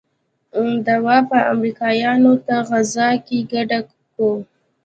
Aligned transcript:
دوا 0.87 1.17
به 1.29 1.39
امريکايانو 1.53 2.33
ته 2.45 2.55
غذا 2.69 3.09
کې 3.25 3.37
ګډه 3.51 3.79
کو. 4.15 4.29